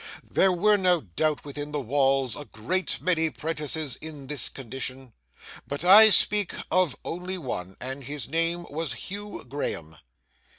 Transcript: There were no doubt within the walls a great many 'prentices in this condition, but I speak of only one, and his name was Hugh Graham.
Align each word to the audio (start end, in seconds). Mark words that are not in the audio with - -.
There 0.31 0.51
were 0.51 0.77
no 0.77 1.01
doubt 1.01 1.45
within 1.45 1.71
the 1.71 1.79
walls 1.79 2.35
a 2.35 2.45
great 2.45 3.01
many 3.01 3.29
'prentices 3.29 3.97
in 3.97 4.25
this 4.25 4.49
condition, 4.49 5.13
but 5.67 5.85
I 5.85 6.09
speak 6.09 6.55
of 6.71 6.95
only 7.05 7.37
one, 7.37 7.77
and 7.79 8.03
his 8.05 8.27
name 8.27 8.63
was 8.71 8.93
Hugh 8.93 9.45
Graham. 9.47 9.97